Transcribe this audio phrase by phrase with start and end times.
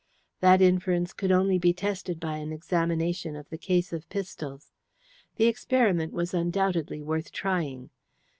[0.39, 4.71] That inference could only be tested by an examination of the case of pistols.
[5.35, 7.91] The experiment was undoubtedly worth trying.